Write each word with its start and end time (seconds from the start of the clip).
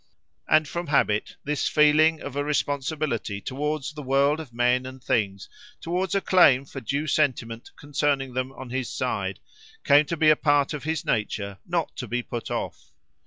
And 0.49 0.67
from 0.67 0.87
habit, 0.87 1.35
this 1.43 1.67
feeling 1.67 2.21
of 2.23 2.35
a 2.35 2.43
responsibility 2.43 3.39
towards 3.39 3.93
the 3.93 4.01
world 4.01 4.39
of 4.39 4.51
men 4.51 4.87
and 4.87 4.99
things, 4.99 5.47
towards 5.79 6.15
a 6.15 6.21
claim 6.21 6.65
for 6.65 6.81
due 6.81 7.05
sentiment 7.05 7.69
concerning 7.75 8.33
them 8.33 8.51
on 8.53 8.71
his 8.71 8.89
side, 8.89 9.39
came 9.83 10.05
to 10.07 10.17
be 10.17 10.31
a 10.31 10.35
part 10.35 10.73
of 10.73 10.85
his 10.85 11.05
nature 11.05 11.59
not 11.67 11.95
to 11.97 12.07
be 12.07 12.23
put 12.23 12.49
off. 12.49 12.85